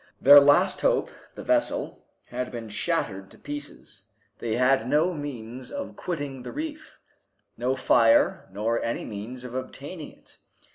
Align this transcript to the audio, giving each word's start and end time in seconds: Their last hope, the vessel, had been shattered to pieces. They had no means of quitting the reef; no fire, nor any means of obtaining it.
Their 0.19 0.39
last 0.39 0.81
hope, 0.81 1.11
the 1.35 1.43
vessel, 1.43 2.07
had 2.29 2.49
been 2.49 2.69
shattered 2.69 3.29
to 3.29 3.37
pieces. 3.37 4.07
They 4.39 4.55
had 4.55 4.89
no 4.89 5.13
means 5.13 5.69
of 5.69 5.95
quitting 5.95 6.41
the 6.41 6.51
reef; 6.51 6.97
no 7.55 7.75
fire, 7.75 8.49
nor 8.51 8.81
any 8.81 9.05
means 9.05 9.43
of 9.43 9.53
obtaining 9.53 10.09
it. 10.09 10.39